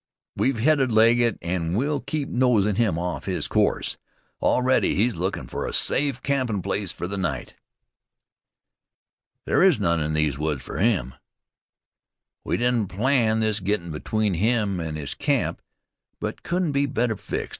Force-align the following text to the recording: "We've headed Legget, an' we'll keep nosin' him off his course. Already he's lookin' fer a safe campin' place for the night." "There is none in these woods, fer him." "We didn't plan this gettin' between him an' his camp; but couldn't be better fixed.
"We've 0.35 0.57
headed 0.59 0.91
Legget, 0.91 1.37
an' 1.43 1.75
we'll 1.75 1.99
keep 1.99 2.27
nosin' 2.27 2.75
him 2.77 2.97
off 2.97 3.25
his 3.25 3.47
course. 3.47 3.97
Already 4.41 4.95
he's 4.95 5.13
lookin' 5.15 5.45
fer 5.45 5.67
a 5.67 5.73
safe 5.73 6.23
campin' 6.23 6.63
place 6.63 6.91
for 6.91 7.05
the 7.05 7.17
night." 7.19 7.53
"There 9.45 9.61
is 9.61 9.79
none 9.79 9.99
in 9.99 10.13
these 10.15 10.39
woods, 10.39 10.63
fer 10.63 10.77
him." 10.77 11.13
"We 12.43 12.57
didn't 12.57 12.87
plan 12.87 13.41
this 13.41 13.59
gettin' 13.59 13.91
between 13.91 14.33
him 14.33 14.79
an' 14.79 14.95
his 14.95 15.13
camp; 15.13 15.61
but 16.19 16.41
couldn't 16.41 16.71
be 16.71 16.87
better 16.87 17.15
fixed. 17.15 17.49